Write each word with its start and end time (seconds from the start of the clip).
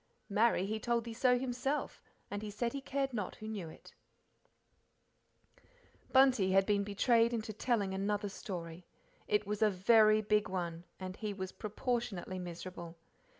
'Marry, 0.29 0.65
he 0.65 0.79
told 0.79 1.03
the 1.03 1.13
so 1.13 1.37
himself, 1.37 2.01
and 2.31 2.41
he 2.41 2.49
said 2.49 2.73
he 2.73 2.81
cared 2.81 3.13
not 3.13 3.35
who 3.35 3.47
knew 3.47 3.69
it'" 3.69 3.93
Bunty 6.11 6.53
had 6.53 6.65
been 6.65 6.83
betrayed 6.83 7.33
into 7.35 7.53
telling 7.53 7.93
another 7.93 8.27
story. 8.29 8.87
It 9.27 9.45
was 9.45 9.61
a 9.61 9.69
very, 9.69 10.23
big 10.23 10.49
one, 10.49 10.85
and 10.99 11.15
he 11.17 11.35
was 11.35 11.51
proportionately 11.51 12.39
miserable. 12.39 12.97